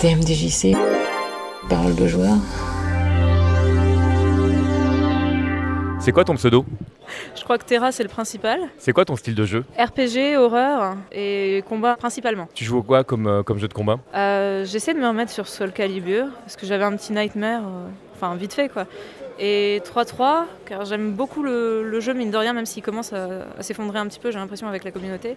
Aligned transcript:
TMDJC, 0.00 0.74
parole 1.68 1.94
de 1.94 2.06
joueur. 2.06 2.36
C'est 6.00 6.12
quoi 6.12 6.24
ton 6.24 6.34
pseudo? 6.36 6.64
Je 7.36 7.44
crois 7.44 7.58
que 7.58 7.64
Terra 7.66 7.92
c'est 7.92 8.02
le 8.02 8.08
principal. 8.08 8.60
C'est 8.78 8.94
quoi 8.94 9.04
ton 9.04 9.14
style 9.16 9.34
de 9.34 9.44
jeu? 9.44 9.64
RPG, 9.78 10.38
horreur 10.38 10.96
et 11.12 11.62
combat 11.68 11.96
principalement. 11.96 12.48
Tu 12.54 12.64
joues 12.64 12.78
au 12.78 12.82
quoi 12.82 13.04
comme, 13.04 13.26
euh, 13.26 13.42
comme 13.42 13.58
jeu 13.58 13.68
de 13.68 13.74
combat? 13.74 13.98
Euh, 14.14 14.64
J'essaie 14.64 14.94
de 14.94 14.98
me 15.00 15.06
remettre 15.06 15.32
sur 15.32 15.46
Soul 15.46 15.70
Calibur 15.70 16.28
parce 16.44 16.56
que 16.56 16.64
j'avais 16.64 16.84
un 16.84 16.96
petit 16.96 17.12
nightmare, 17.12 17.60
euh, 17.66 17.88
enfin 18.14 18.34
vite 18.36 18.54
fait 18.54 18.70
quoi. 18.70 18.86
Et 19.38 19.82
3-3, 19.84 20.44
car 20.66 20.84
j'aime 20.86 21.12
beaucoup 21.12 21.42
le, 21.42 21.82
le 21.82 22.00
jeu, 22.00 22.14
mine 22.14 22.30
de 22.30 22.36
rien, 22.38 22.52
même 22.54 22.66
s'il 22.66 22.82
commence 22.82 23.12
à, 23.12 23.26
à 23.58 23.62
s'effondrer 23.62 23.98
un 23.98 24.06
petit 24.06 24.18
peu, 24.20 24.30
j'ai 24.30 24.38
l'impression, 24.38 24.66
avec 24.68 24.84
la 24.84 24.90
communauté. 24.92 25.36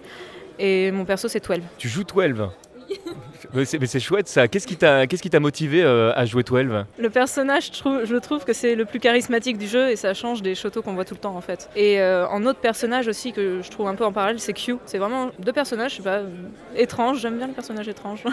Et 0.57 0.89
mon 0.91 1.03
perso 1.03 1.27
c'est 1.27 1.45
12. 1.45 1.59
Tu 1.77 1.89
joues 1.89 2.03
12 2.05 2.47
Mais 3.53 3.65
c'est 3.65 3.99
chouette 3.99 4.27
ça. 4.27 4.47
Qu'est-ce 4.47 4.67
qui 4.67 4.75
t'a 4.75 5.05
t'a 5.07 5.39
motivé 5.39 5.83
euh, 5.83 6.11
à 6.15 6.25
jouer 6.25 6.43
12 6.43 6.85
Le 6.99 7.09
personnage, 7.09 7.67
je 7.67 7.79
trouve, 7.79 8.05
je 8.05 8.15
trouve 8.15 8.45
que 8.45 8.53
c'est 8.53 8.75
le 8.75 8.85
plus 8.85 8.99
charismatique 8.99 9.57
du 9.57 9.67
jeu 9.67 9.89
et 9.89 9.95
ça 9.95 10.13
change 10.13 10.41
des 10.41 10.55
shotos 10.55 10.81
qu'on 10.81 10.93
voit 10.93 11.05
tout 11.05 11.15
le 11.15 11.19
temps 11.19 11.35
en 11.35 11.41
fait. 11.41 11.69
Et 11.75 11.99
euh, 12.01 12.27
en 12.27 12.45
autre 12.45 12.59
personnage 12.59 13.07
aussi 13.07 13.31
que 13.33 13.61
je 13.61 13.69
trouve 13.71 13.87
un 13.87 13.95
peu 13.95 14.05
en 14.05 14.11
parallèle, 14.11 14.39
c'est 14.39 14.53
Q. 14.53 14.75
C'est 14.85 14.97
vraiment 14.97 15.31
deux 15.39 15.53
personnages, 15.53 15.91
je 15.91 15.97
sais 15.97 16.03
pas, 16.03 16.21
étranges. 16.75 17.19
J'aime 17.19 17.37
bien 17.37 17.47
les 17.47 17.53
personnages 17.53 17.87
étranges. 17.87 18.23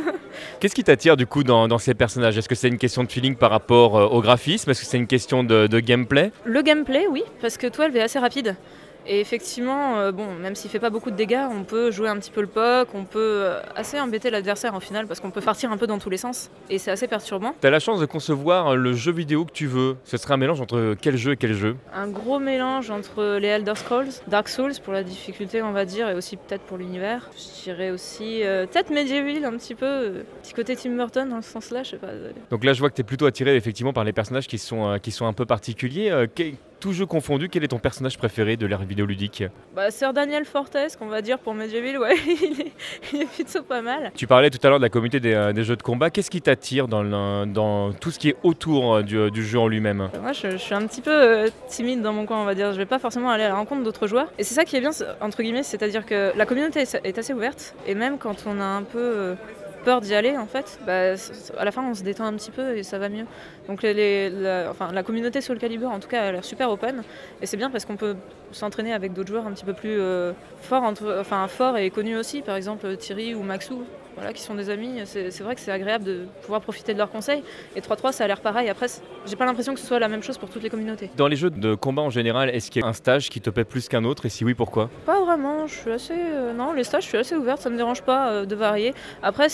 Qu'est-ce 0.60 0.74
qui 0.74 0.84
t'attire 0.84 1.16
du 1.16 1.26
coup 1.26 1.42
dans, 1.44 1.68
dans 1.68 1.78
ces 1.78 1.94
personnages? 1.94 2.36
Est-ce 2.38 2.48
que 2.48 2.54
c'est 2.54 2.68
une 2.68 2.78
question 2.78 3.04
de 3.04 3.10
feeling 3.10 3.36
par 3.36 3.50
rapport 3.50 3.96
euh, 3.96 4.06
au 4.06 4.20
graphisme? 4.20 4.70
Est-ce 4.70 4.80
que 4.80 4.86
c'est 4.86 4.98
une 4.98 5.06
question 5.06 5.44
de, 5.44 5.66
de 5.66 5.80
gameplay? 5.80 6.32
Le 6.44 6.62
gameplay, 6.62 7.06
oui, 7.10 7.22
parce 7.40 7.56
que 7.56 7.66
12 7.66 7.96
est 7.96 8.00
assez 8.02 8.18
rapide. 8.18 8.56
Et 9.06 9.20
effectivement, 9.20 9.98
euh, 9.98 10.12
bon, 10.12 10.34
même 10.34 10.54
s'il 10.54 10.70
fait 10.70 10.78
pas 10.78 10.90
beaucoup 10.90 11.10
de 11.10 11.16
dégâts, 11.16 11.46
on 11.50 11.64
peut 11.64 11.90
jouer 11.90 12.08
un 12.08 12.18
petit 12.18 12.30
peu 12.30 12.40
le 12.40 12.46
POC, 12.46 12.88
on 12.94 13.04
peut 13.04 13.18
euh, 13.18 13.60
assez 13.76 14.00
embêter 14.00 14.30
l'adversaire 14.30 14.74
en 14.74 14.80
final 14.80 15.06
parce 15.06 15.20
qu'on 15.20 15.30
peut 15.30 15.40
partir 15.40 15.70
un 15.72 15.76
peu 15.76 15.86
dans 15.86 15.98
tous 15.98 16.10
les 16.10 16.16
sens 16.16 16.50
et 16.70 16.78
c'est 16.78 16.90
assez 16.90 17.08
perturbant. 17.08 17.54
T'as 17.60 17.70
la 17.70 17.80
chance 17.80 18.00
de 18.00 18.06
concevoir 18.06 18.76
le 18.76 18.92
jeu 18.94 19.12
vidéo 19.12 19.44
que 19.44 19.52
tu 19.52 19.66
veux. 19.66 19.96
Ce 20.04 20.16
serait 20.16 20.34
un 20.34 20.38
mélange 20.38 20.60
entre 20.60 20.94
quel 21.00 21.16
jeu 21.16 21.32
et 21.32 21.36
quel 21.36 21.54
jeu? 21.54 21.76
Un 21.94 22.08
gros 22.08 22.38
mélange 22.38 22.90
entre 22.90 23.38
les 23.38 23.48
Elder 23.48 23.74
Scrolls, 23.74 24.08
Dark 24.28 24.48
Souls 24.48 24.72
pour 24.82 24.92
la 24.92 25.02
difficulté, 25.02 25.62
on 25.62 25.72
va 25.72 25.84
dire, 25.84 26.08
et 26.08 26.14
aussi 26.14 26.36
peut-être 26.36 26.62
pour 26.62 26.78
l'univers. 26.78 27.30
Je 27.36 27.64
dirais 27.64 27.90
aussi 27.90 28.42
euh, 28.42 28.66
peut-être 28.66 28.90
Medieval 28.90 29.44
un 29.44 29.56
petit 29.56 29.74
peu, 29.74 29.86
euh, 29.86 30.22
petit 30.42 30.54
côté 30.54 30.76
Tim 30.76 30.96
Burton 30.96 31.28
dans 31.28 31.42
ce 31.42 31.50
sens-là, 31.50 31.82
je 31.82 31.90
sais 31.90 31.96
pas. 31.96 32.08
Donc 32.50 32.64
là, 32.64 32.72
je 32.72 32.80
vois 32.80 32.90
que 32.90 32.94
t'es 32.94 33.02
plutôt 33.02 33.26
attiré 33.26 33.56
effectivement 33.56 33.92
par 33.92 34.04
les 34.04 34.12
personnages 34.12 34.46
qui 34.46 34.58
sont, 34.58 34.88
euh, 34.88 34.98
qui 34.98 35.10
sont 35.10 35.26
un 35.26 35.32
peu 35.32 35.46
particuliers. 35.46 36.26
Tout 36.84 36.92
jeu 36.92 37.06
confondu, 37.06 37.48
quel 37.48 37.64
est 37.64 37.68
ton 37.68 37.78
personnage 37.78 38.18
préféré 38.18 38.58
de 38.58 38.66
l'ère 38.66 38.82
vidéoludique 38.82 39.42
Bah, 39.74 39.90
Sir 39.90 40.12
Daniel 40.12 40.44
Fortes, 40.44 40.76
qu'on 40.98 41.06
va 41.06 41.22
dire 41.22 41.38
pour 41.38 41.54
Medieval, 41.54 41.96
ouais, 41.96 42.14
il 42.26 42.60
est, 42.60 42.72
il 43.14 43.22
est 43.22 43.24
plutôt 43.24 43.62
pas 43.62 43.80
mal. 43.80 44.12
Tu 44.14 44.26
parlais 44.26 44.50
tout 44.50 44.58
à 44.62 44.68
l'heure 44.68 44.78
de 44.78 44.82
la 44.84 44.90
communauté 44.90 45.18
des, 45.18 45.32
euh, 45.32 45.54
des 45.54 45.64
jeux 45.64 45.76
de 45.76 45.82
combat. 45.82 46.10
Qu'est-ce 46.10 46.30
qui 46.30 46.42
t'attire 46.42 46.86
dans, 46.86 47.02
le- 47.02 47.46
dans 47.46 47.94
tout 47.94 48.10
ce 48.10 48.18
qui 48.18 48.28
est 48.28 48.36
autour 48.42 48.96
euh, 48.96 49.02
du, 49.02 49.30
du 49.30 49.42
jeu 49.46 49.58
en 49.58 49.66
lui-même? 49.66 50.10
Moi, 50.20 50.32
je, 50.34 50.50
je 50.50 50.56
suis 50.58 50.74
un 50.74 50.86
petit 50.86 51.00
peu 51.00 51.10
euh, 51.10 51.48
timide 51.68 52.02
dans 52.02 52.12
mon 52.12 52.26
coin, 52.26 52.42
on 52.42 52.44
va 52.44 52.54
dire. 52.54 52.70
Je 52.72 52.76
vais 52.76 52.84
pas 52.84 52.98
forcément 52.98 53.30
aller 53.30 53.44
à 53.44 53.48
la 53.48 53.54
rencontre 53.54 53.82
d'autres 53.82 54.06
joueurs. 54.06 54.30
Et 54.38 54.44
c'est 54.44 54.52
ça 54.52 54.66
qui 54.66 54.76
est 54.76 54.80
bien, 54.80 54.90
entre 55.22 55.42
guillemets, 55.42 55.62
c'est-à-dire 55.62 56.04
que 56.04 56.32
la 56.36 56.44
communauté 56.44 56.80
est 57.02 57.16
assez 57.18 57.32
ouverte. 57.32 57.74
Et 57.86 57.94
même 57.94 58.18
quand 58.18 58.44
on 58.46 58.60
a 58.60 58.64
un 58.64 58.82
peu 58.82 58.98
euh, 59.00 59.34
peur 59.84 60.00
d'y 60.00 60.14
aller, 60.14 60.36
en 60.36 60.46
fait, 60.46 60.78
bah, 60.86 61.14
à 61.58 61.64
la 61.64 61.70
fin, 61.72 61.82
on 61.88 61.94
se 61.94 62.02
détend 62.02 62.24
un 62.24 62.34
petit 62.34 62.50
peu 62.50 62.76
et 62.76 62.82
ça 62.82 62.98
va 62.98 63.08
mieux. 63.08 63.26
Donc, 63.68 63.82
la, 63.82 65.02
communauté 65.04 65.40
Soul 65.40 65.58
Calibur, 65.58 65.90
en 65.90 66.00
tout 66.00 66.08
cas, 66.08 66.22
a 66.22 66.32
l'air 66.32 66.44
super 66.44 66.70
open. 66.70 67.02
Et 67.40 67.46
c'est 67.46 67.56
bien 67.56 67.70
parce 67.70 67.84
qu'on 67.84 67.96
peut 67.96 68.16
s'entraîner 68.52 68.92
avec 68.92 69.12
d'autres 69.12 69.28
joueurs 69.28 69.46
un 69.46 69.52
petit 69.52 69.64
peu 69.64 69.74
plus 69.74 70.00
euh, 70.00 70.32
forts, 70.60 70.92
enfin, 71.20 71.46
forts 71.48 71.76
et 71.76 71.90
connus 71.90 72.16
aussi. 72.16 72.42
Par 72.42 72.56
exemple, 72.56 72.96
Thierry 72.96 73.34
ou 73.34 73.42
Maxou. 73.42 73.84
Voilà, 74.16 74.32
qui 74.32 74.42
sont 74.42 74.54
des 74.54 74.70
amis, 74.70 75.00
c'est 75.04 75.40
vrai 75.40 75.54
que 75.56 75.60
c'est 75.60 75.72
agréable 75.72 76.04
de 76.04 76.26
pouvoir 76.42 76.60
profiter 76.60 76.92
de 76.92 76.98
leurs 76.98 77.10
conseils. 77.10 77.42
Et 77.74 77.80
3-3, 77.80 78.12
ça 78.12 78.24
a 78.24 78.26
l'air 78.28 78.40
pareil. 78.40 78.68
Après, 78.68 78.86
j'ai 79.26 79.34
pas 79.36 79.44
l'impression 79.44 79.74
que 79.74 79.80
ce 79.80 79.86
soit 79.86 79.98
la 79.98 80.08
même 80.08 80.22
chose 80.22 80.38
pour 80.38 80.48
toutes 80.48 80.62
les 80.62 80.70
communautés. 80.70 81.10
Dans 81.16 81.26
les 81.26 81.36
jeux 81.36 81.50
de 81.50 81.74
combat 81.74 82.02
en 82.02 82.10
général, 82.10 82.48
est-ce 82.50 82.70
qu'il 82.70 82.82
y 82.82 82.84
a 82.84 82.88
un 82.88 82.92
stage 82.92 83.28
qui 83.28 83.40
te 83.40 83.50
plaît 83.50 83.64
plus 83.64 83.88
qu'un 83.88 84.04
autre? 84.04 84.24
Et 84.26 84.28
si 84.28 84.44
oui, 84.44 84.54
pourquoi? 84.54 84.88
Pas 85.04 85.20
vraiment, 85.20 85.66
je 85.66 85.74
suis 85.74 85.90
assez. 85.90 86.14
euh, 86.16 86.52
non, 86.52 86.72
les 86.72 86.84
stages, 86.84 87.02
je 87.04 87.08
suis 87.08 87.18
assez 87.18 87.34
ouverte, 87.34 87.60
ça 87.60 87.70
me 87.70 87.76
dérange 87.76 88.02
pas 88.02 88.30
euh, 88.30 88.44
de 88.46 88.54
varier. 88.54 88.94
Après, 89.22 89.48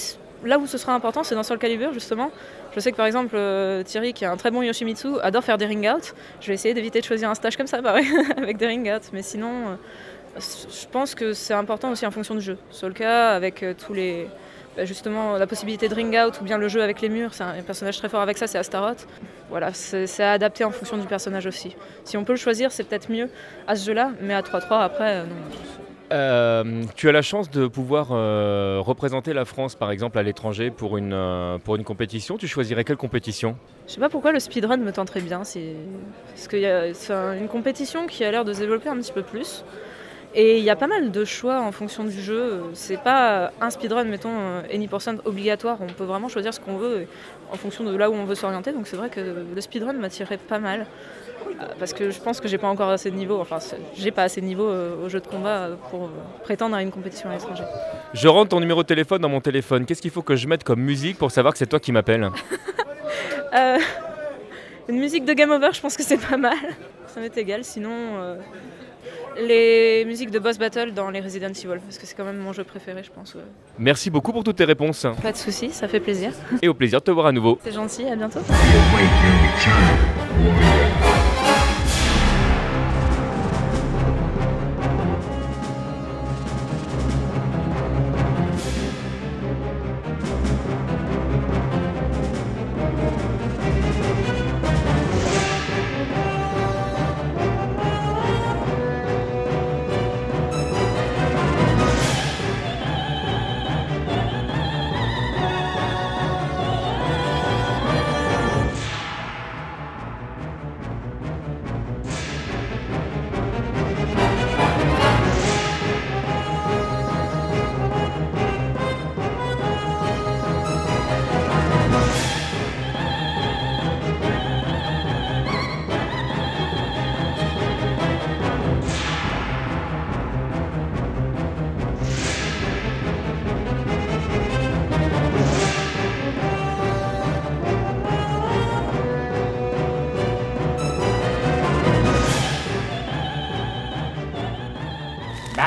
là 0.45 0.59
où 0.59 0.67
ce 0.67 0.77
sera 0.77 0.95
important, 0.95 1.23
c'est 1.25 1.35
dans 1.35 1.43
Soul 1.43 1.59
Calibur, 1.59 1.93
justement. 1.95 2.31
Je 2.75 2.81
sais 2.81 2.93
que 2.93 2.97
par 2.97 3.07
exemple, 3.07 3.35
euh, 3.37 3.83
Thierry, 3.83 4.13
qui 4.13 4.25
est 4.25 4.29
un 4.29 4.37
très 4.37 4.51
bon 4.51 4.61
Yoshimitsu, 4.63 5.19
adore 5.23 5.43
faire 5.43 5.57
des 5.59 5.67
ring 5.67 5.89
out. 5.89 6.15
Je 6.43 6.49
vais 6.49 6.55
essayer 6.55 6.75
d'éviter 6.75 7.01
de 7.01 7.05
choisir 7.07 7.31
un 7.31 7.35
stage 7.35 7.57
comme 7.57 7.67
ça, 7.67 7.81
pareil, 7.83 8.07
avec 8.37 8.59
des 8.59 8.67
ring 8.67 8.91
out. 8.95 9.03
Mais 9.15 9.23
sinon, 9.23 9.79
je 10.39 10.87
pense 10.93 11.15
que 11.15 11.33
c'est 11.33 11.55
important 11.55 11.91
aussi 11.91 12.07
en 12.07 12.11
fonction 12.11 12.35
du 12.35 12.41
jeu. 12.43 12.59
Solka, 12.71 13.33
avec 13.33 13.65
tous 13.85 13.95
les. 13.95 14.29
Bah, 14.77 14.85
justement, 14.85 15.37
la 15.37 15.47
possibilité 15.47 15.89
de 15.89 15.95
ring 15.95 16.17
out 16.17 16.41
ou 16.41 16.45
bien 16.45 16.59
le 16.59 16.69
jeu 16.69 16.83
avec 16.83 17.01
les 17.01 17.09
murs, 17.09 17.35
c'est 17.35 17.43
un, 17.43 17.61
personnage 17.63 17.99
très 17.99 18.09
fort 18.09 18.21
avec 18.21 18.39
ça, 18.39 18.47
c'est 18.47 18.59
Astaroth. 18.59 19.07
Voilà, 19.49 19.73
c'est 19.73 20.23
à 20.23 20.33
adapter 20.33 20.65
en 20.65 20.71
fonction 20.71 20.97
du 20.97 21.07
personnage 21.07 21.47
aussi. 21.47 21.77
Si 22.05 22.17
on 22.17 22.25
peut 22.25 22.33
le 22.33 22.39
choisir, 22.39 22.71
c'est 22.71 22.85
peut-être 22.85 23.11
mieux 23.11 23.29
à 23.67 23.75
ce 23.77 23.87
jeu-là, 23.87 24.13
mais 24.21 24.35
à 24.35 24.43
3-3, 24.43 24.81
après, 24.83 25.17
euh, 25.17 25.25
non. 25.25 25.35
Euh, 26.13 26.83
tu 26.97 27.09
as 27.09 27.13
la 27.13 27.23
chance 27.23 27.51
de 27.51 27.69
pouvoir 27.69 28.09
euh, 28.11 28.79
représenter 28.81 29.33
la 29.33 29.45
France, 29.45 29.77
par 29.77 29.91
exemple, 29.91 30.19
à 30.19 30.23
l'étranger 30.23 30.71
pour 30.71 30.97
une, 30.97 31.13
euh, 31.13 31.59
pour 31.59 31.77
une 31.77 31.85
compétition. 31.85 32.37
Tu 32.37 32.49
choisirais 32.49 32.85
quelle 32.85 32.97
compétition? 32.97 33.57
Je 33.87 33.93
sais 33.93 34.01
pas 34.01 34.09
pourquoi 34.09 34.33
le 34.33 34.41
speedrun 34.41 34.77
me 34.79 34.93
tenterait 34.93 35.21
bien. 35.21 35.45
C'est 35.45 35.75
parce 36.35 36.49
a 36.65 36.95
c'est 36.95 37.13
un- 37.13 37.35
une 37.35 37.49
compétition 37.49 38.07
qui 38.07 38.25
a 38.25 38.31
l'air 38.31 38.45
de 38.45 38.53
se 38.53 38.61
développer 38.61 38.89
un 38.89 38.97
petit 38.97 39.13
peu 39.13 39.23
plus. 39.23 39.65
Et 40.35 40.59
il 40.59 40.65
y 40.65 40.71
a 40.71 40.77
pas 40.77 40.87
mal 40.87 41.11
de 41.11 41.25
choix 41.25 41.61
en 41.61 41.73
fonction 41.73 42.05
du 42.05 42.21
jeu. 42.23 42.63
C'est 42.75 42.99
pas 43.03 43.51
un 43.61 43.71
speedrun, 43.71 44.05
mettons, 44.05 44.31
euh, 44.33 44.63
any 44.73 44.87
percent 44.87 45.17
obligatoire. 45.25 45.79
On 45.81 45.87
peut 45.93 46.05
vraiment 46.05 46.29
choisir 46.29 46.55
ce 46.55 46.61
qu'on 46.61 46.77
veut 46.77 47.07
en 47.53 47.57
fonction 47.57 47.83
de 47.85 47.97
là 47.97 48.09
où 48.11 48.15
on 48.15 48.25
veut 48.25 48.37
s'orienter. 48.37 48.73
Donc 48.73 48.87
c'est 48.87 48.97
vrai 48.97 49.09
que 49.11 49.21
le 49.21 49.61
speedrun 49.61 49.93
m'attirait 49.95 50.39
pas 50.39 50.61
mal. 50.61 50.87
Euh, 51.61 51.65
Parce 51.79 51.93
que 51.95 52.11
je 52.11 52.21
pense 52.21 52.41
que 52.41 52.47
j'ai 52.49 52.59
pas 52.59 52.69
encore 52.69 52.91
assez 52.91 53.11
de 53.11 53.17
niveau, 53.17 53.41
enfin 53.41 53.59
j'ai 53.95 54.11
pas 54.11 54.23
assez 54.25 54.41
de 54.41 54.47
niveau 54.47 54.69
euh, 54.69 55.05
au 55.05 55.09
jeu 55.09 55.21
de 55.21 55.27
combat 55.27 55.49
euh, 55.65 55.75
pour 55.91 56.05
euh, 56.05 56.09
prétendre 56.45 56.77
à 56.77 56.83
une 56.83 56.91
compétition 56.91 57.29
à 57.31 57.33
l'étranger. 57.33 57.65
Je 58.13 58.29
rentre 58.29 58.51
ton 58.51 58.61
numéro 58.61 58.83
de 58.83 58.87
téléphone 58.87 59.23
dans 59.23 59.29
mon 59.31 59.41
téléphone. 59.41 59.85
Qu'est-ce 59.87 60.03
qu'il 60.03 60.11
faut 60.11 60.23
que 60.23 60.37
je 60.37 60.47
mette 60.47 60.63
comme 60.65 60.81
musique 60.81 61.17
pour 61.19 61.31
savoir 61.31 61.53
que 61.55 61.59
c'est 61.59 61.67
toi 61.67 61.81
qui 61.81 61.93
m'appelles? 61.93 62.29
Euh, 63.53 63.79
une 64.89 65.01
musique 65.01 65.25
de 65.25 65.33
Game 65.33 65.51
Over, 65.51 65.71
je 65.73 65.81
pense 65.81 65.97
que 65.97 66.05
c'est 66.05 66.19
pas 66.25 66.37
mal. 66.37 66.55
Ça 67.09 67.19
m'est 67.19 67.37
égal. 67.37 67.65
Sinon, 67.65 67.91
euh, 67.91 68.37
les 69.39 70.05
musiques 70.07 70.31
de 70.31 70.39
boss 70.39 70.59
battle 70.59 70.93
dans 70.93 71.11
les 71.11 71.21
Resident 71.21 71.49
Evil, 71.49 71.79
parce 71.85 71.99
que 71.99 72.07
c'est 72.07 72.15
quand 72.17 72.25
même 72.25 72.39
mon 72.39 72.53
jeu 72.53 72.65
préféré, 72.65 73.03
je 73.05 73.11
pense. 73.11 73.35
ouais. 73.35 73.41
Merci 73.79 74.11
beaucoup 74.11 74.33
pour 74.33 74.45
toutes 74.45 74.57
tes 74.57 74.65
réponses 74.65 75.07
Pas 75.23 75.33
de 75.33 75.37
soucis, 75.37 75.71
ça 75.71 75.89
fait 75.89 76.01
plaisir. 76.01 76.33
et 76.63 76.69
au 76.69 76.75
plaisir 76.75 77.01
de 77.01 77.05
te 77.05 77.11
voir 77.11 77.27
à 77.27 77.33
nouveau. 77.33 77.59
C'est 77.63 77.73
gentil, 77.73 78.07
à 78.07 78.17
bientôt. 78.17 78.41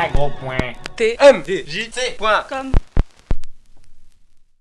Bagro.com 0.03 0.73
TMDJC.com 0.97 2.82